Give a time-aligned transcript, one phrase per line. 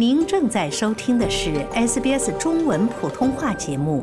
[0.00, 4.02] 您正在收听的是 SBS 中文普通话节目。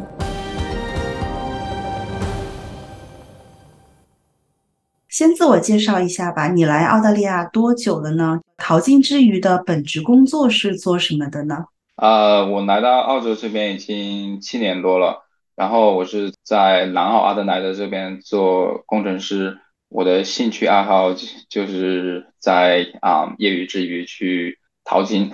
[5.10, 8.42] 先自我介绍一下吧，你来澳大利亚多久了呢？
[8.58, 11.66] 淘金之余的本职工作是做什么的呢？
[11.96, 15.24] 呃，我来到澳洲这边已经七年多了，
[15.56, 19.58] 然后我是在南澳阿德莱德这边做工程师。
[19.90, 21.16] 我的兴趣爱好
[21.50, 25.32] 就是在啊业余之余去淘金。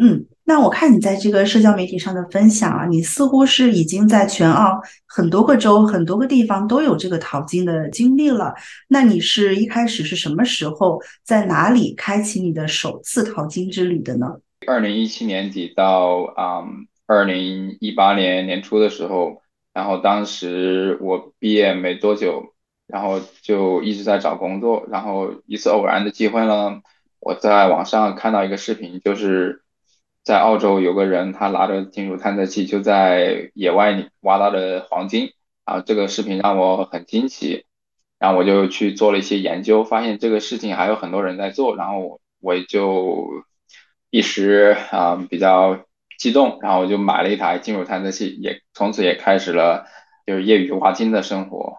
[0.00, 8.54] 嗯，那我看你在这个社交媒体上的分享啊，你似乎是已经在全澳很多个州、很多个地方都有这个淘金的经历了。
[8.86, 14.36] 那你是一开始是什么时候在哪里开启你的首次淘金之旅的呢？
[14.68, 16.62] 二零一七年底到啊
[17.06, 19.42] 二零一八年年初的时候，
[19.74, 22.54] 然后当时我毕业没多久，
[22.86, 26.80] 然后就一直在找工作，然后一次偶然的机会呢，
[27.18, 29.64] 我在网上看到一个视频，就是。
[30.28, 35.30] 在澳洲有个人，他拿着金属探测器就在野外里挖到了黄金
[35.64, 35.80] 啊！
[35.80, 37.64] 这个视频让我很惊奇，
[38.18, 43.26] 然后我就去做了一些研究，发现这个事情还有很多人在做，然后我就
[44.10, 45.80] 一时啊比较
[46.18, 49.86] 激动，然后我就买了一台金属探测器，也从此也开始了
[50.26, 51.78] 就是业余挖金的生活，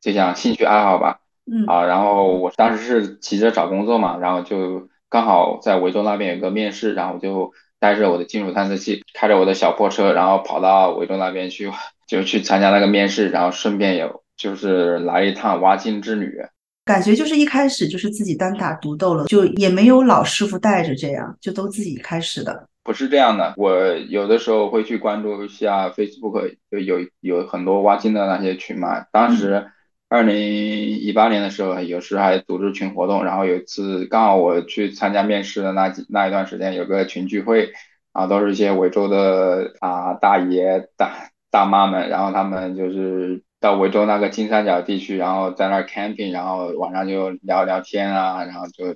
[0.00, 1.20] 就像兴趣爱好吧。
[1.46, 7.52] 嗯啊，然后我当时是急着找工作嘛，然后就刚好在维州那边有个面试，然后我就。
[7.80, 11.70] 带着我的金属探测器，开着我的小破车，然后跑到维州那边去，
[12.06, 16.32] 就去参加那个面试，然后顺便也就是来一趟挖金之旅。
[16.84, 22.68] 感觉就是一开始就是自己单打独斗了，就也没有老师傅带着，这样就都自己开始的。
[22.82, 29.06] 不是这样的，我有的时候会去关注一下 Facebook，就有有很多挖金的那些群嘛。
[29.10, 29.66] 当时
[30.08, 37.72] 二零一八年的时候，有时还组织群活动，然后有一次刚好我去参加面试的那几那一段时间，有个群聚会，
[38.12, 48.94] 啊，都是一些维州的啊大爷大大妈们，然后他们就是到维州那个金三角地区，然后在那儿 camping，然后晚上就聊聊天啊，然后就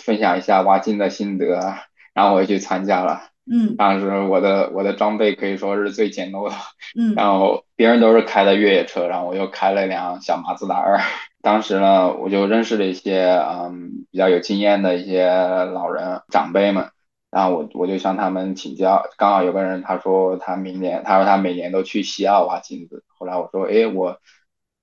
[0.00, 1.74] 分享一下挖金的心得，
[2.14, 3.35] 然后我也去参加了。
[3.50, 6.54] 嗯，当时我的我的装备可以说是最简陋的，
[6.98, 10.98] 嗯， 然后别人都是开的越野车，然后我又开了一辆小马自达二。
[11.42, 16.90] 当时呢，我就认识了一些嗯比较有经验的一些老人长辈们，
[17.30, 19.04] 然后我我就向他们请教。
[19.16, 23.04] 刚好有个人他说他明年，他说他每年都去西澳挖金子。
[23.16, 24.18] 后来我说，哎，我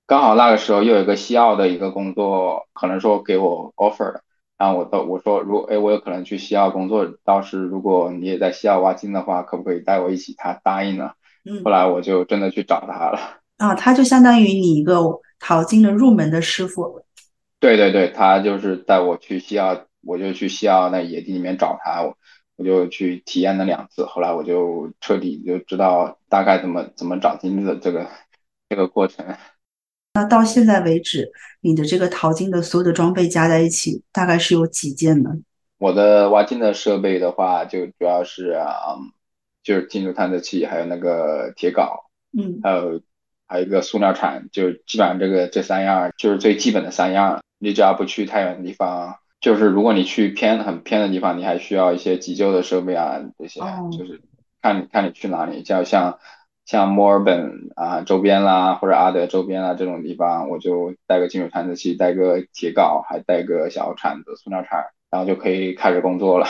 [0.06, 4.22] 刚好那个时候又有一个西澳的一个工作，可能说给我 offer 的。
[4.56, 10.34] 然后我到我说如哎我有可能去西澳工作，到时如果你也在西澳挖金的话，可不可以带我一起？
[10.36, 11.14] 他答应了。
[11.44, 13.18] 嗯，后来我就真的去找他了。
[13.58, 15.00] 啊，他就相当于你一个
[15.38, 17.02] 淘金的入门的师傅。
[17.60, 22.16] 对对对，他就是带我去西澳，我就去西澳那野地里面找他，我
[22.56, 24.04] 我就去体验了两次。
[24.06, 28.08] 后来我就彻底就知道大概怎么怎么找金子这个
[28.68, 29.26] 这个过程。
[30.16, 35.30] 那到现在为止，你的这个淘金的所有的装备加在一起，大概是有几件呢？
[35.76, 38.96] 我的挖金的设备的话，就主要是啊，
[39.64, 42.04] 就是金属探测器，还有那个铁镐，
[42.38, 43.02] 嗯，还有
[43.48, 47.42] 还有一个塑料铲，就基本上这个这三样就是最基本的三样。
[47.58, 53.58] 你只要不去太远的地方，就是如果你去偏很偏的地方，你还需要一些急救的设备啊，这些
[53.90, 54.22] 就是
[54.62, 56.20] 看你看你去哪里，就像。
[56.64, 66.46] 像墨尔本啊周边啦，或者阿德周边啦这种地方，我就带个金属探测器，带个铁镐，还带个小铲子、塑料铲，然后就可以开始工作了。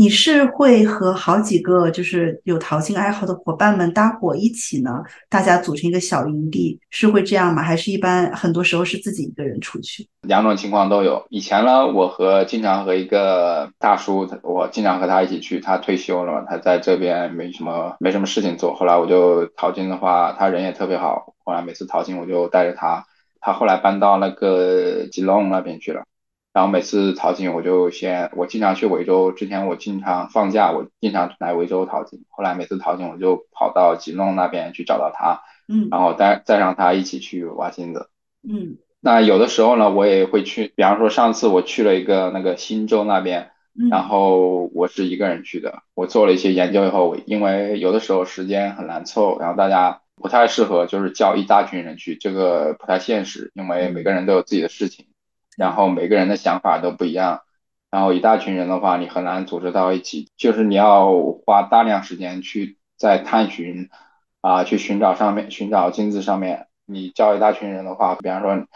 [0.00, 5.02] 你是会和好几个就是有淘金爱好的伙伴们搭伙一起呢？
[5.28, 7.62] 大家组成一个小营地，是会这样吗？
[7.62, 10.08] 还是一般很多时候是自己一个人出去？
[10.22, 11.22] 两种情况都有。
[11.28, 15.60] 以前呢，我和经常和一个大叔，我经常和他一起去。
[15.60, 18.74] 他退休了，他在这边没什么没什么事情做。
[18.74, 21.34] 后来我就淘金的话，他人也特别好。
[21.44, 23.04] 后来每次淘金我就带着他。
[23.42, 26.04] 他后来搬到那个吉隆那边去了。
[26.52, 29.30] 然后每次淘金，我就先我经常去维州。
[29.30, 32.24] 之前我经常放假，我经常来维州淘金。
[32.28, 38.08] 后来每次淘金，我就跑到吉隆那边去找到他，嗯，然后带再让他一起去挖金子。
[38.42, 43.50] 嗯，那有的时候呢，我也会去，比方说上次我去了一个那个新州那边，
[43.88, 45.82] 然后我是一个人去的。
[45.94, 55.06] 我做了一些研究以后，因为有的时候时间很难凑，然后大家不太适合就是叫一大群人去，这个不太现实，因为每个人都有自己的事情。
[55.60, 57.42] 然后每个人的想法都不一样，
[57.90, 61.12] 然后一大群人的话，你很难组织到一起，就是你要
[61.44, 63.90] 花大量时间去在探寻
[64.40, 66.68] 啊，去寻找上面寻找金子上面。
[66.86, 68.66] 你叫一大群人的话，比方说，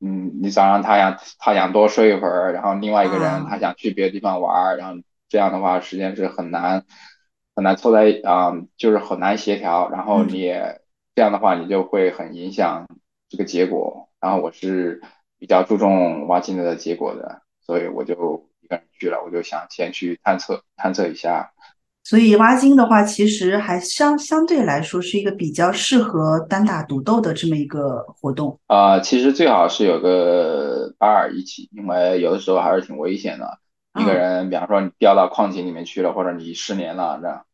[0.00, 6.84] 嗯，你早上他想他想多睡一会儿，然后另外一个人他想去别的地方玩，然后这样的话时间是很难
[7.56, 10.82] 很难凑在啊、就是很难协调，然后你也、
[11.14, 12.86] 这样的话你就会很影响
[13.30, 14.10] 这个结果。
[14.20, 15.00] 然后我是
[15.44, 18.14] 比较注重挖金子的结果的，所以我就
[18.62, 21.52] 一个人去了，我就想先去探测探测一下。
[22.02, 28.58] 所以挖金的话，其实还相相对来说是一个比较适合单打独斗的这么一个活动。
[28.68, 33.58] 呃，其实最好是有个伴儿一起，因为有的时候还是挺危险的。
[34.00, 37.44] 一个嗯人，比方说你掉到矿井里面去了，或者你失联了，这样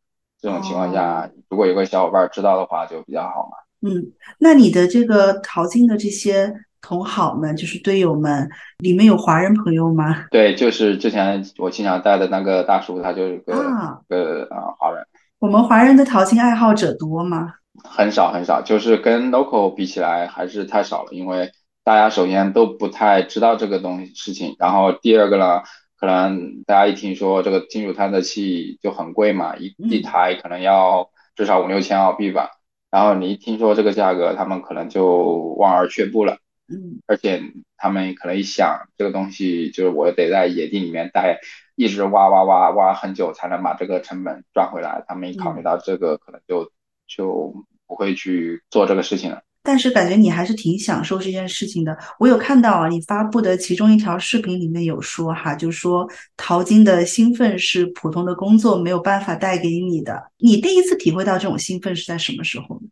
[0.40, 3.56] 这种情况下，如果有个小伙伴知道的话，就比较好嘛。
[3.82, 8.49] 嗯，那你的这个淘金的这些同好们，就是队友们，
[8.79, 10.25] 里面有华人朋友吗？
[10.32, 15.06] 对，就是之前我经常带的那个大叔，他就是个啊，个啊华人，
[15.38, 17.55] 我们华人的淘金爱好者多吗？
[17.85, 21.50] 很少很少，就是跟 local 比起来还是太少了，因为
[21.85, 25.62] 大家首先都不太知道这个东西事情，然后第二个呢，
[25.99, 32.50] 可能大家一听说这个金属探测器就很贵嘛，一一嗯台可能要至少五六千澳币吧，
[32.91, 36.38] 然后你一听说这个价格，他们可能就望而却步了。
[36.70, 37.43] 嗯而且
[37.76, 41.40] 他们可能一想，这个东西就是我得在野地里面待，
[41.75, 45.05] 一直挖挖挖挖很久才能把这个成本赚回来。
[45.08, 46.70] 他们一考虑到这个，可能就
[47.08, 47.52] 就
[47.87, 49.43] 不会去做这个事情了。
[49.62, 51.96] 但是感觉你还是挺享受这件事情的。
[52.19, 60.31] 我有看到啊，你发布的其中一条视频里面有说哈，就说淘金的兴奋是普通的工作没有办法带给你的。
[60.38, 62.88] 你第一次体会到这种兴奋是在什么时候呢？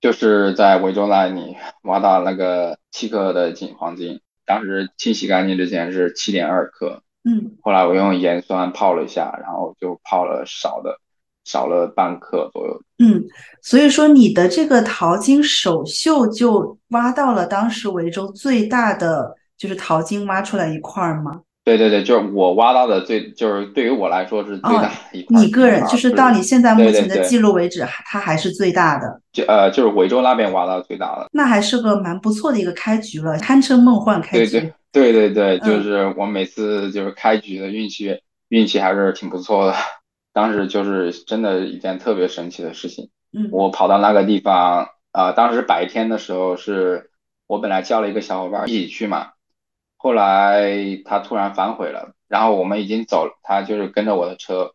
[0.00, 10.98] 就是在维州那里挖到那个七克的金黄金，当时清洗干净之前是七点二克，嗯后来我用盐酸泡了一下，然后就泡了少的
[11.44, 12.80] 少了半克左右。
[12.98, 13.24] 嗯，
[13.62, 21.42] 所以说你的这个淘金首秀就挖到了当时维州最大的就是淘金挖出来一块儿吗？
[21.68, 25.38] 对对对，就是我挖到的最，就是对于我来说是最大的一块。
[25.38, 31.28] 哦你个人就是到你现在目前的记录为止，还它还是最大的，就呃就是维州那边挖到最大的。
[31.30, 34.50] 那还是个蛮不错的一个开局了，堪称梦幻开局。
[34.90, 38.18] 对对对对对，嗯就是我每次就是开局的运气
[38.48, 39.74] 运气还是挺不错的，
[40.32, 43.10] 当时就是真的一件特别神奇的事情。
[43.36, 47.10] 嗯我跑到那个地方，啊，当时白天的时候是
[47.46, 49.26] 我本来叫了一个小伙伴一起去嘛，
[49.98, 50.72] 后来
[51.04, 54.72] 他突然反悔了，然后我们已经走了，他就是跟着我的车，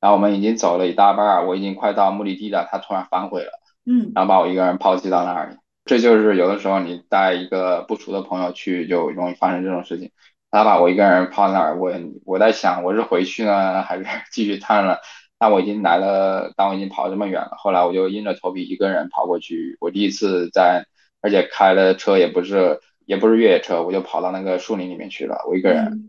[0.00, 3.50] 然后我们已经走了一大半儿，我已经快到目的地了，他突然反悔了，
[3.84, 5.56] 嗯然后把我一个人抛弃到那里。
[5.84, 10.12] 这就是有的时候你带一个不熟的朋友去，就容易发生这种事情。
[10.52, 11.92] 他把我一个人抛那儿，我
[12.24, 14.98] 我在想我是回去呢，还是 继续探了？
[15.38, 17.52] 但我已经来了，但我已经跑这么远了。
[17.56, 19.76] 后来我就硬着头皮一个人跑过去。
[19.80, 20.84] 我第一次在，
[21.22, 22.80] 而且开的车也不是
[23.10, 25.84] 也不是越野车，我就跑到那个树林里面去了，我一个人。
[25.86, 26.08] 嗯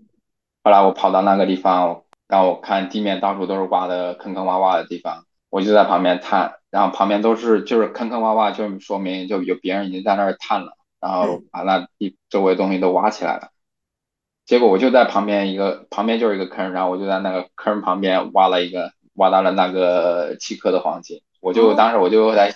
[0.64, 13.50] 后来我跑到那个地方，让我看地面到处都是挖的坑坑洼洼的地方，我就在旁边探，然后旁边都是就是坑坑洼洼，就说明就有别人已经在那儿探了，然后把那地周围东西都挖起来了。
[14.46, 21.24] 结果我就在旁边一个旁边就是一个坑，然后我就在那个坑旁边挖了一个，挖到了那个七克的黄金。
[21.40, 22.54] 我就哦当时我就在，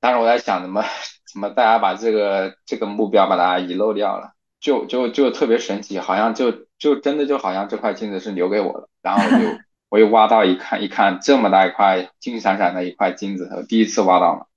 [0.00, 0.84] 当时我在想怎么
[1.30, 4.32] 怎么大家把这个这个目标把它遗漏掉了。
[4.60, 9.58] 就就就特别神奇，好像就就真的就好像这块镜子是留给我的，然后我就
[9.88, 14.48] 我又挖到一看一看这么大一块金闪闪的一块金子，我第一次挖到了，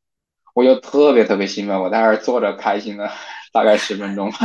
[0.56, 3.12] 我就特别特别兴奋，我在那儿坐着开心了
[3.54, 4.38] 大概十分钟吧。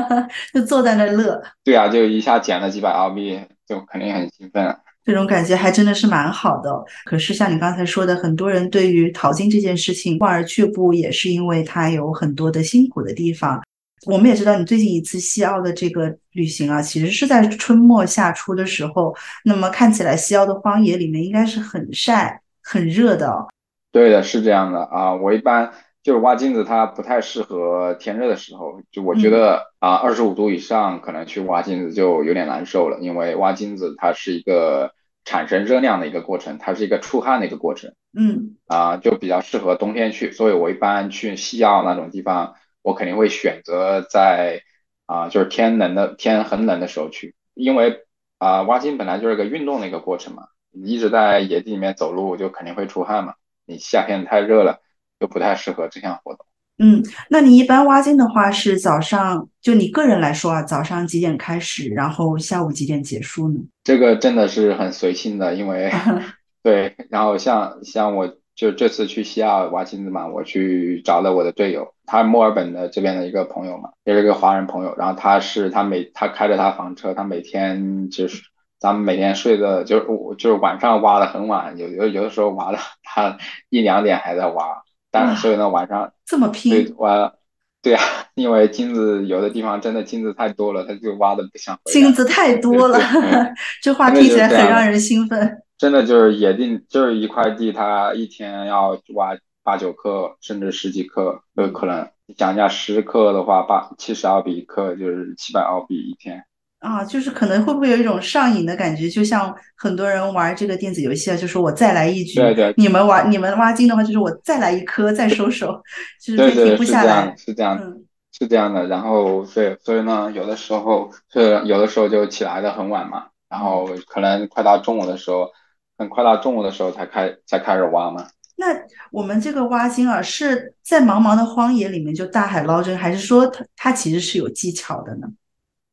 [0.54, 4.78] 就坐在那儿乐，对啊，就一下捡了几百澳币，就肯定很兴奋啊。
[5.04, 6.70] 这种感觉还真的是蛮好的。
[7.04, 13.62] 可是像你刚才说的，很多人对于淘金这件事情望而却步，也是因为它有很多的辛苦的地方。
[14.06, 19.14] 我们也知道，你最近一次西澳的这个旅行啊，其实是在春末夏初的时候。
[19.44, 23.46] 那么看起来西澳的荒野里面应该是很晒、很热的。
[23.92, 25.14] 对的，是这样的啊。
[25.14, 25.70] 我一般
[26.02, 28.80] 就是挖金子，它不太适合天热的时候。
[28.90, 34.92] 就我觉得啊，二十五度以上可能去挖金子就有点难受了，因为挖金子它是一个
[35.24, 40.32] 产生热量的一个过程，它是一个出汗的一个过程嗯啊，就比较适合冬天去。
[40.32, 44.62] 所以我一般去西澳那种地方，我肯定会选择在
[45.06, 48.02] 啊，就是天冷的天很冷的时候去，因为
[48.38, 53.34] 啊，挖金本来就是个运动的一个过程嘛，你一直在野地里面走路，就肯定会出汗嘛。
[53.64, 54.80] 你夏天太热了，
[55.22, 56.44] 就不太适合这项活动。
[56.78, 57.00] 嗯，
[57.30, 63.60] 那你一般挖金的话是早上，就你个人来说啊，早上几点开始，然后下午几点结束呢？
[63.84, 65.92] 这个真的是很随性的，因为
[66.64, 78.42] 对，然后像像我就这次去西亚挖金子嘛，我去找了我的队友，他墨尔本的这边的一个朋友嘛，也是一个华人朋友，然后他是他每他开着他房车，他每天就是
[78.80, 83.38] 咱们每天睡的，就是我就是晚上挖的很晚，有有有的时候挖的他
[83.68, 84.81] 一两点还在挖，
[85.12, 87.32] 但所以呢晚上这么拼对挖，
[87.80, 88.02] 对啊，
[88.34, 91.78] 因为金子有的地方真的金子太多了，他就挖的不像。
[91.84, 92.98] 金子太多了，
[93.82, 95.62] 这话听起来很让人兴奋。
[95.78, 102.08] 真的就是野地，就是一块地，他一天要挖八九克，甚至十几克都有可能。
[102.36, 106.44] 讲一下十克的话，八七十澳币一克，就是七百澳币一天。
[106.82, 109.08] 啊，就是可能会不会有一种上瘾的感觉？
[109.08, 112.40] 就像很多人玩这个电子游戏啊，就是我再来一局。
[112.40, 112.74] 对对。
[112.76, 115.80] 你们玩你们挖金的话，就是我再来一颗，再收手，
[116.20, 117.32] 就是停不下来。
[117.38, 117.98] 是这样，是这样，
[118.32, 118.88] 是这样的。
[118.88, 125.48] 然后对，所以呢，有的时候是有的时候就起来的很晚嘛，然后可能快到中午的时候，
[125.96, 128.26] 很快到中午的时候才开才开始挖嘛。
[128.56, 128.66] 那
[129.12, 135.28] 我们这个挖金啊，是在茫茫的荒野里面就大海捞针，还是说它它其实是有技巧的呢？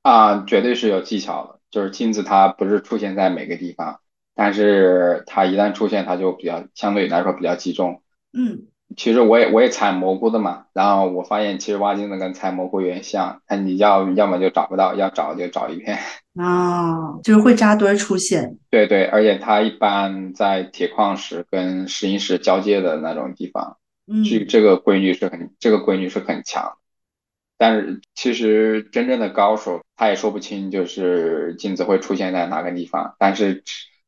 [0.10, 1.60] 啊，绝对是有技巧的。
[1.72, 4.00] 就是金子，它不是出现在每个地方，
[4.34, 8.02] 但是它一旦出现，它就比较相对来说比较集中。
[8.34, 8.64] 嗯，
[8.98, 16.00] 其实我也我也采蘑菇的嘛，然后我发现其实挖金子跟采蘑菇有点像，那你要要么就找不到，要找就找一片。
[16.42, 18.58] 啊，就是会扎堆出现。
[18.72, 23.78] 对对，而且它一般在铁矿石跟石英石交界的那种地方。
[24.12, 26.78] 嗯，这这个规律是很这个规律是很强。
[27.60, 33.16] 但是其实真正的高手他也说不清，就是镜子会出现在哪个地方。
[33.20, 33.66] 但是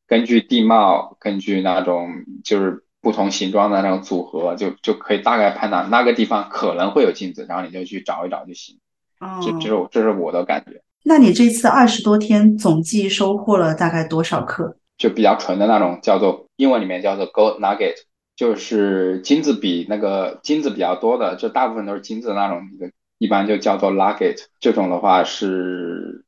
[0.08, 2.08] 根据地貌，根据那种
[2.46, 8.79] 就是不同形状的那种组合，就就可以大概判断那个地方可能会有镜子，然后你就去找一找就行。
[9.20, 10.81] 哦，这这是这是我的感觉。
[11.03, 14.77] 那你这次二十多天总计收获了大概多少克？
[14.98, 17.96] 就比较纯的那种，叫做英文里面叫做 gold nugget，
[18.38, 22.89] 就是金子比那个金子比较多的，就大部分都是金子的那种一个。
[23.21, 26.25] 一般就叫做 nugget，这种的话是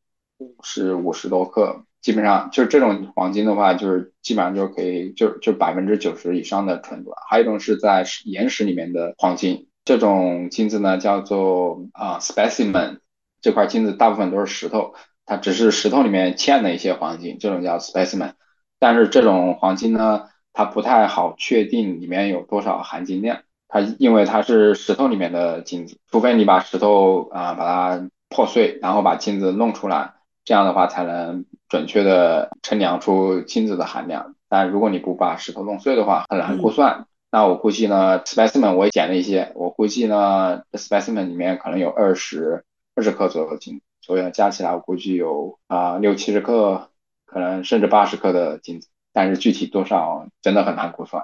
[0.62, 7.12] 是五十多克，基本上就是这种黄金的话，就是基本上就可以就就百分之九十以上的纯度。
[7.28, 13.00] 还有一种是在岩石里面的黄金，这种金子呢叫做啊 specimen，
[13.42, 14.94] 这块金子大部分都是石头，
[15.26, 18.34] 它只是石头里面嵌的一些黄金，这种叫 specimen。
[18.78, 23.40] 但是这种黄金呢，它不太好确定里面有多少含金量。
[23.74, 30.14] 它因为它是石头里面的金子，除非你把石头啊把它破碎，然后把金子弄出来，
[30.46, 34.36] 这样的话才能准确的称量出金子的含量。
[34.48, 37.08] 但如果你不把石头弄碎的话，很难估算。
[37.32, 42.64] 那我估计呢，specimen 我也捡了一些，我估计呢，specimen 里面可能有二十
[42.94, 46.90] 二十克左右的金子，所以加起来我估计有啊六七十克，
[47.26, 51.24] 可能甚至八十克的金子，但是具体多少真的很难估算。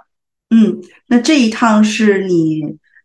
[0.50, 2.60] 嗯，那这一趟是你，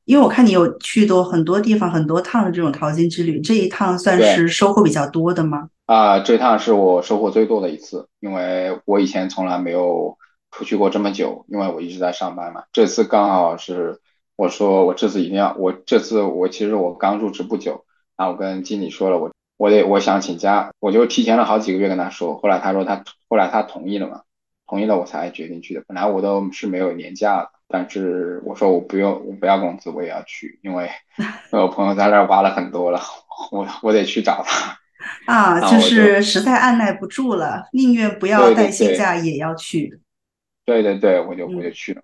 [0.06, 5.68] 因为我看你有去过很多地方，很多趟的这种淘金之旅，这一趟算是收获比较多的吗？
[5.86, 10.16] 啊，这趟是我收获最多的一次，因为我以前从来没有
[10.50, 12.62] 出去过这么久，因为我一直在上班嘛。
[12.72, 14.00] 这次刚好是
[14.36, 17.84] 我说我这次一定要，我这次我其实我刚入职不久，
[18.16, 24.22] 然后我跟经理说了，我我得我想请假，我就提前了好几个月跟他说，后来他说他后来他同意了嘛。
[24.74, 25.84] 同意了，我才决定去的。
[25.86, 30.90] 本来我都是没有年假的，但是我说我不用，我不要工资，我也要去，因为
[31.52, 33.00] 我朋友在那儿挖了很多了，
[33.52, 34.76] 我我得去找他。
[35.32, 40.00] 啊，就是实在按耐不住了，宁愿不要带薪假也要去。
[40.64, 42.02] 对对对，我就我就去了。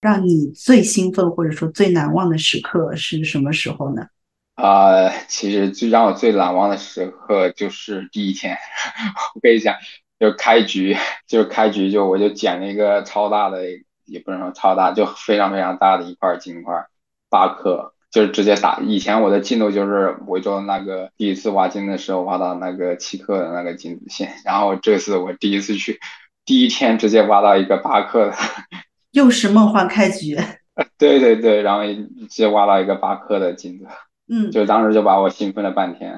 [0.00, 4.06] 让你最兴奋或者说最难忘的时刻是什么时候呢？
[4.54, 8.56] 啊，其实最让我最难忘的时刻就是第一天，
[9.34, 9.76] 我跟你讲。
[10.22, 13.62] 就开局，就开局，就我就捡了一个超大的，
[14.04, 16.86] 也不能说超大，就非常非常大的一块金块，
[17.28, 18.78] 八克，就是直接打。
[18.84, 25.98] 以前我的进度就是围着那个第一次挖金的时候挖到那个七克的那个金子线，然后这次我第一次去，
[26.44, 28.34] 第一天直接挖到一个八克的，
[29.10, 30.38] 又是梦幻开局。
[30.96, 33.88] 对对对，然后直接挖到一个八克的金子，
[34.30, 36.16] 嗯，就当时就把我兴奋了半天。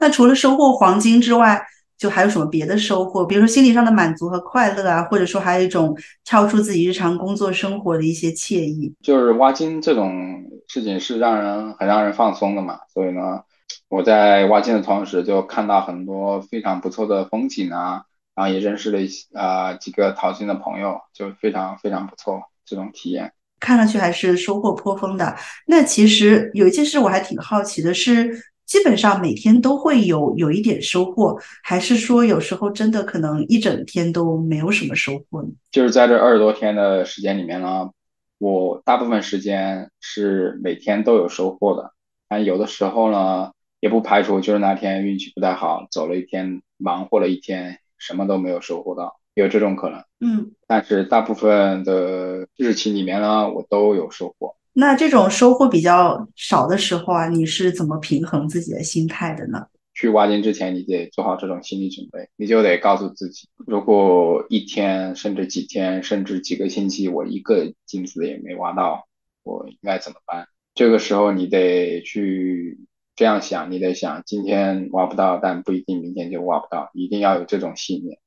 [0.00, 1.64] 那除了收获黄金之外，
[1.96, 3.24] 就还有什么别的收获？
[3.24, 8.92] 比如说心理上的满足和快乐啊，或者说还有一种超出自己日常工作生活的一些惬意。
[9.00, 13.42] 就是挖金这种事情是让人很让人放松的嘛，所以呢，
[13.88, 18.02] 我在挖金的同时就看到很多非常不错的风景啊，
[18.34, 23.32] 然后也认识了一些啊几个淘金的朋友，就非常非常不错这种体验。
[23.60, 25.36] 看上去还是收获颇丰的。
[25.66, 28.52] 那其实有一件事我还挺好奇的是。
[28.74, 35.48] 基本上每天都会有有一点收获，还是说有时候真的可能一整天都没有什么收获呢？
[35.70, 37.90] 就是在这二十多天的时间里面呢，
[38.38, 41.92] 我大部分时间是每天都有收获的，
[42.28, 50.02] 但有的时候呢，也不排除就是那天运气不太好，走了一天，忙活了一天，什么都没有收获到，有这种可能。
[50.18, 54.56] 嗯，但是大部分的日期里面呢，我都有收获。
[54.74, 59.66] 那这种收获比较少的时候啊，你是怎么平衡自己的心态的呢？
[59.94, 69.06] 去挖金之前，你得做好这种心理准备，你就得告诉自己，如果一天甚至几天甚至几个星期我一个金子也没挖到，
[69.44, 70.48] 我应该怎么办？
[70.74, 72.80] 这个时候你得去
[73.14, 78.18] 这样想，你得想今天挖不到，但不一定明天就挖不到，一定要有这种信念。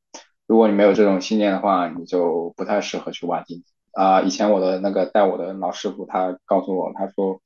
[0.47, 3.65] 如果你没有这种信念的话，你就不太适合去挖金。
[3.97, 7.41] 啊，以前我的那个带我的老师傅他告诉我，他说，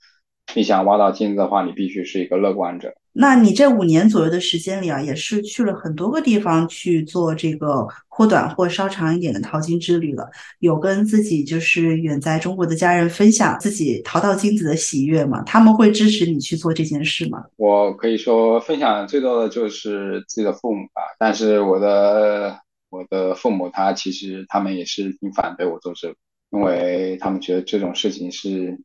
[0.54, 2.94] 你想挖到金子的话，你必须是一个乐观者。
[3.14, 10.30] 那你这五年左右的时间里啊，也是去了很多个地方去做这个或短或稍长一点的淘金之旅了。
[10.60, 15.42] 有跟自己就是远在中国的家人分享自己淘到金子的喜悦吗？
[15.46, 17.46] 他们会支持你去做这件事吗？
[17.56, 26.16] 我可以说分享最多的就是自己的父母吧，但是我的我的父母他其实他们也是挺反对我做这个，
[26.52, 28.80] 因为他们觉得这种事情是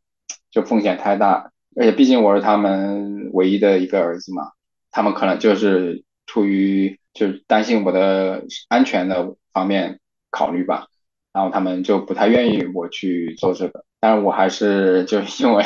[0.51, 1.51] 就风险太大。
[1.79, 4.53] 而且毕竟我是他们唯一的一个儿子嘛，
[4.91, 10.87] 他们可能就是出于就是担心我的安全的方面考虑吧，
[11.35, 13.85] 然后他们就不太愿意我去做这个。
[14.01, 15.65] 但是我还是就 因为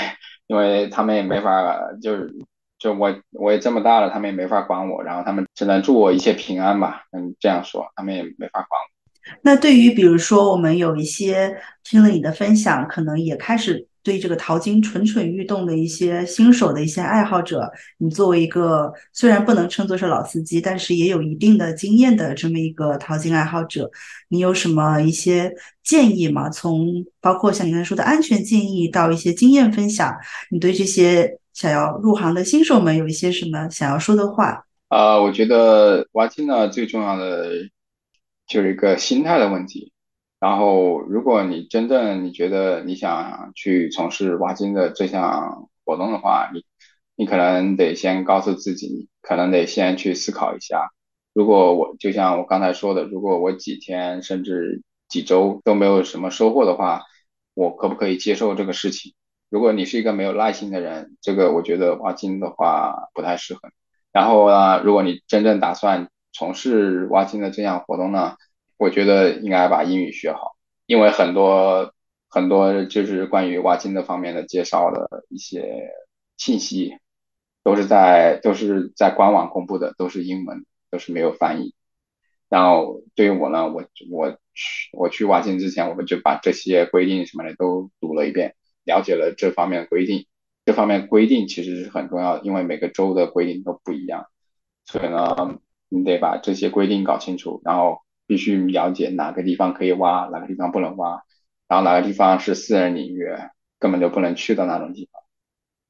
[0.49, 2.35] 因为他们也没法，就是
[2.79, 9.00] 就我我也这么大了，他们也没法管我，然后他们只能祝我一切平安吧，嗯，这样说，他们也没法管我。
[9.43, 13.87] 那对于比如说我们有一些听了你的分享，可能也开始。
[14.03, 23.91] 对这个淘金蠢蠢欲动的一些新手的一些爱好者，你作为一个虽然不能称作是老司机，但是也有一定的经验的这么一个淘金爱好者，
[24.29, 25.53] 你有什么一些
[25.85, 26.49] 建议吗？
[26.49, 30.17] 从包括像你刚才说的安全建议到一些经验分享，
[30.51, 34.65] 你对这些想要入行的新手们有一些什么想要说的话？
[34.89, 37.51] 呃，我觉得挖金呢最重要的
[38.51, 39.93] 就是一个心态的问题。
[40.41, 46.65] 然后，如果你真正你觉得你想去从事挖金的这项活动的话，你
[47.15, 50.89] 你可能得先告诉自己，可能得先去思考一下。
[51.33, 57.03] 如果我就像我刚才说的，如果我几天甚至几周都没有什么收获的话，
[57.55, 59.13] 我可不可以接受这个事情？
[59.49, 63.61] 如果你是一个没有耐心的人，这个我觉得挖金的话不太适合。
[64.11, 68.37] 然后呢，如果你真正打算从事挖金的这项活动呢？
[68.77, 71.93] 我觉得应该把英语学好，因为很多
[72.29, 75.91] 很多就是关于挖金的方面的介绍的一些
[76.37, 76.97] 信息，
[77.63, 81.75] 都是在都是在官网公布的，都是英文，都是没有翻译。
[82.49, 90.27] 然后对于我呢，我我去我去挖金之前，我们就把这些规定什么的都读了一遍，了解了这方面的规定。
[90.65, 94.27] 这方面规定其实是很重要，因为每个州的规定都不一样，
[94.85, 95.59] 所以呢，
[95.91, 97.99] 你得把这些规定搞清楚，然后。
[98.31, 101.25] 必须了解哪个地方可以挖，哪个地方不能挖，
[101.67, 103.27] 然后哪个地方是私人领域，
[103.81, 105.21] 根本就不能去的那种地方。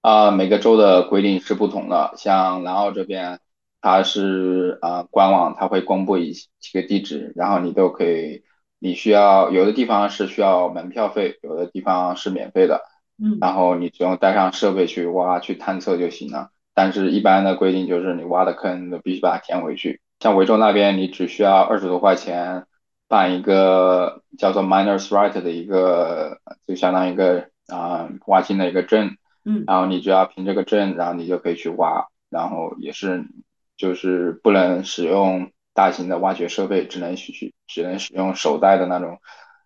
[0.01, 2.15] 啊，每个州的规定是不同的。
[2.17, 3.41] 像南澳这边，
[3.83, 8.43] 它是啊官网它会公布一几个地址，然后你都可以，
[8.79, 12.81] 你需要有的地方是需要门票费，有的地方是免费的。
[13.23, 16.49] 嗯，然后你只用带上设备去挖去探测就行了。
[16.75, 20.01] 但是一般的规定就是你挖的坑都必须把它填回去。
[20.21, 22.67] 像维州那边，你只需要二十多块钱
[23.09, 33.25] 办一个叫做 Miners Right 的一个，就相当于一个啊挖金的一个证，嗯，然后你只要凭这个证，然后你就可以去挖，然后也是
[33.77, 39.19] 就是不能使用大型的挖掘设备，只能去只能使用手带的那种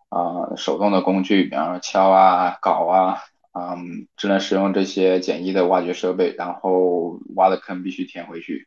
[0.09, 3.19] 啊手动的工具，比方说锹啊、镐啊，
[3.55, 8.67] 嗯，只能使用这些简易的挖掘设备，然后挖的坑必须填回去。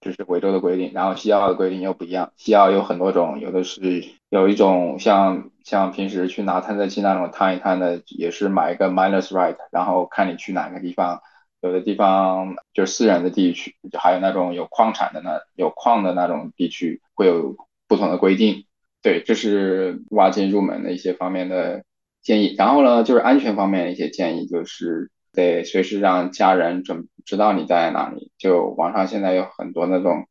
[0.00, 2.32] 这是维州的规定，然后西澳的规定又不一样。
[2.36, 11.22] 西澳有很多种，有的是有一种像像平时去拿探测器那种探一探的，也是买一个 minus right，然后看你去哪个地方。
[11.60, 17.54] 有的地方就是私人的地区，还有那种有矿产的那有矿的那种地区会有
[17.86, 18.66] 不同的规定。
[19.00, 21.84] 对，这是挖金入门的一些方面的
[22.22, 22.54] 建议。
[22.56, 25.10] 然后呢，就是安全方面的一些建议，就是。
[25.34, 28.30] 得随时让家人准知道你在哪里。
[28.36, 30.28] 就网上现在有很多那种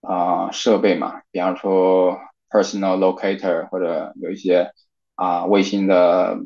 [0.00, 2.16] 啊设备嘛，比方说
[2.48, 4.70] personal locator 或者有一些
[5.16, 6.38] 啊卫星的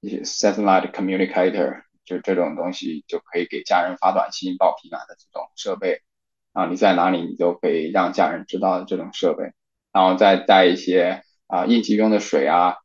[0.00, 6.00] 一些 satellite communicator，就这种东西就可以给家人发短信报平安的这种设备
[6.54, 9.52] 啊，你在哪里你就可以让家人知道这种设备，
[9.92, 12.76] 然后再带一些啊应急用的水啊。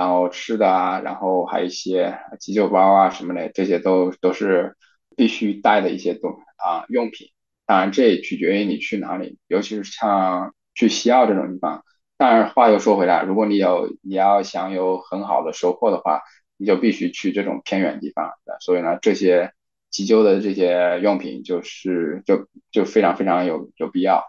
[0.00, 4.74] 然后吃的啊，然后还有一些急救包啊什么的，这些都都是
[5.14, 7.28] 必须带的一些东啊用品。
[7.66, 11.84] 当然，这也取决于你去哪里，尤其是像去西澳这种地方。
[12.16, 16.22] 当然，话又说回来，如果你有你要想有很好的收获的话，
[16.56, 18.30] 你就必须去这种偏远地方。
[18.60, 19.52] 所以呢，这些
[19.90, 24.24] 急救的这些用品就是就就非常非常有有必要。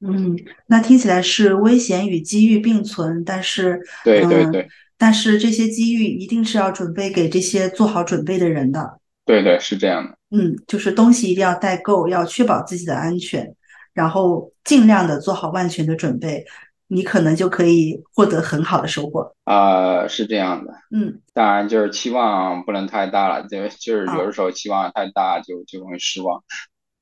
[0.00, 0.34] 嗯，
[0.66, 4.68] 那听起来是危险与机遇并存，但是对对对，
[5.04, 8.98] 但是这些机遇一定是要准备给这些做好准备的人的。
[9.26, 10.16] 对对，是这样的。
[10.30, 13.54] 嗯，就是东西一定要带够，要确保自己的安全，
[13.92, 16.46] 然后尽量的做好万全的准备。
[16.86, 19.30] 你可能就可以获得很好的收获。
[19.44, 26.42] 呃，是这样的，嗯，当然就是期望不能太大了，就就是有的时候期望太大就就容易失望，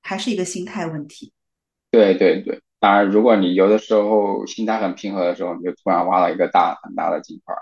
[0.03, 1.33] 还是一个心态问题。
[1.93, 7.55] 对对对，当然如果你有的时候心态很平和的时候，你就突然挖了一个大很大的金块，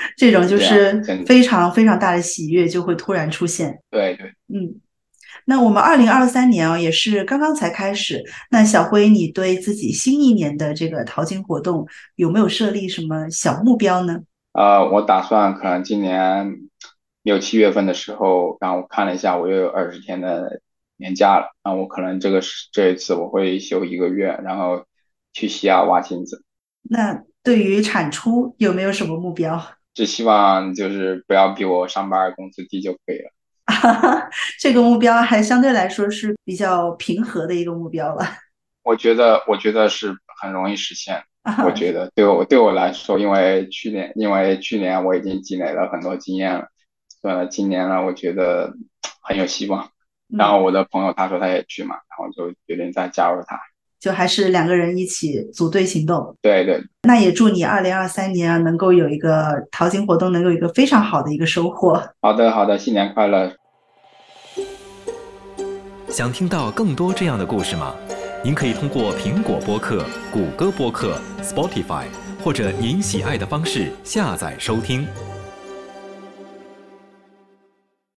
[0.16, 3.78] 这种就是非常非常大的喜悦就会突然出现。
[3.90, 4.80] 对对，嗯。
[5.44, 8.22] 那我们二零二三年啊，也是刚刚才开始。
[8.50, 14.20] 那小辉，你对自己新一年的这个淘金活动有没有设立什么小目标呢？
[14.52, 16.54] 呃，我打算可能今年
[17.22, 20.60] 六七月份的时候，然后我看了一下，我又有二十天的
[20.98, 24.84] 年假了，那我可能这个是这一次我会休一个月，然后
[25.32, 26.44] 去西亚挖金子。
[26.82, 29.62] 那对于产出有没有什么目标？
[29.98, 33.32] 只希望就是不要比我上班工资低就可以了。
[34.60, 38.24] 这个目标还相对来说是比较平和的一个目标了。
[38.84, 41.20] 我觉得，我觉得是很容易实现。
[41.66, 46.68] 我觉得对我对我来说，因为去年，因为去年我已经积累了很多经验了，
[47.20, 48.72] 所以，今年呢，我觉得
[49.22, 49.90] 很有希望。
[50.28, 53.58] 然后我的朋友他说他也去嘛，然后就决定再加入他。
[54.00, 56.36] 就还是两个人一起组队行动。
[56.40, 56.82] 对对。
[57.02, 62.02] 那也祝你二零二三年啊，能够有一个淘金活动，能够有一个非常好的一个收获。
[62.20, 63.52] 好的，好的，新年快乐。
[66.08, 67.94] 想听到更多这样的故事吗？
[68.42, 72.04] 您可以通过苹果播客、谷歌播客、Spotify
[72.42, 75.06] 或者您喜爱的方式下载收听。